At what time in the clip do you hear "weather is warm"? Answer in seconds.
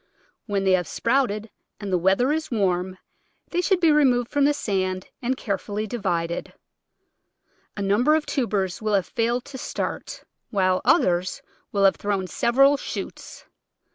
1.99-2.97